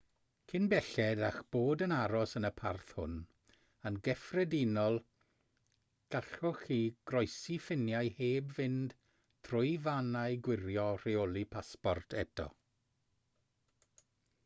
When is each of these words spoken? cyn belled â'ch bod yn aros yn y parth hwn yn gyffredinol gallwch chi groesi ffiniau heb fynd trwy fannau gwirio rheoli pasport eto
cyn 0.51 0.63
belled 0.69 1.19
â'ch 1.25 1.41
bod 1.55 1.81
yn 1.87 1.91
aros 1.95 2.31
yn 2.39 2.47
y 2.47 2.49
parth 2.61 2.93
hwn 2.99 3.17
yn 3.89 3.97
gyffredinol 4.07 4.95
gallwch 6.15 6.61
chi 6.63 6.77
groesi 7.11 7.57
ffiniau 7.67 8.09
heb 8.21 8.49
fynd 8.61 8.95
trwy 9.49 9.73
fannau 9.85 10.39
gwirio 10.49 10.87
rheoli 11.05 11.45
pasport 11.57 12.17
eto 12.23 12.49